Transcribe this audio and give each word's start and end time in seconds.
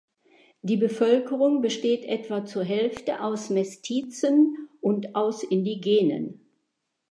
Die 0.63 0.77
Bevölkerung 0.77 1.61
besteht 1.61 2.05
etwa 2.05 2.43
zur 2.43 2.63
Hälfte 2.63 3.21
aus 3.23 3.51
Mestizen 3.51 4.67
und 4.81 5.13
aus 5.13 5.43
Indigenen. 5.43 6.43